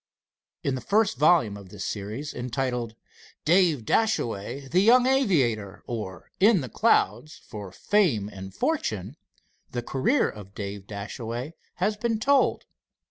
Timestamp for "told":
12.19-12.65